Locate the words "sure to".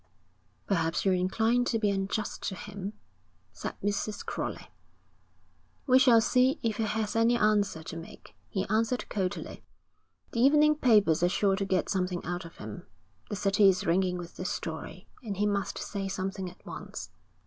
11.29-11.65